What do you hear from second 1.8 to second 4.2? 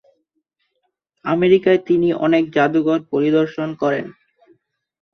তিনি অনেক জাদুঘর পরিদর্শন করেন।